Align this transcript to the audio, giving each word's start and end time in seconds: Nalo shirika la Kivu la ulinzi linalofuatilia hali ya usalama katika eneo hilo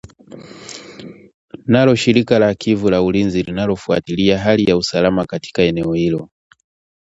Nalo 1.67 1.95
shirika 1.95 2.39
la 2.39 2.55
Kivu 2.55 2.89
la 2.89 3.01
ulinzi 3.03 3.43
linalofuatilia 3.43 4.39
hali 4.39 4.63
ya 4.63 4.77
usalama 4.77 5.25
katika 5.25 5.61
eneo 5.61 5.93
hilo 5.93 6.29